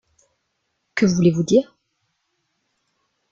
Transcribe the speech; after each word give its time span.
Que 0.95 1.05
voulez-vous 1.05 1.43
dire? 1.43 1.77